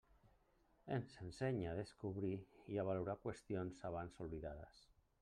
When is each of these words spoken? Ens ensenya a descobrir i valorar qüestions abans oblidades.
Ens 0.95 1.11
ensenya 1.25 1.69
a 1.73 1.77
descobrir 1.79 2.31
i 2.77 2.81
valorar 2.89 3.17
qüestions 3.27 3.85
abans 3.91 4.19
oblidades. 4.27 4.85